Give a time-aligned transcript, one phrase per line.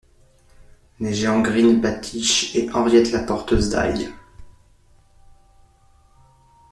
[0.99, 4.11] Les géants Grind' Batiche et Henriette la Porteuse d'Ail.